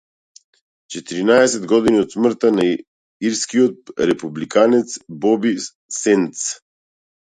Четириесет 0.95 1.67
години 1.73 2.01
од 2.05 2.15
смртта 2.17 2.51
на 2.61 2.67
ирскиот 3.31 3.95
републиканец 4.11 5.01
Боби 5.25 5.57
Сендс 6.03 6.47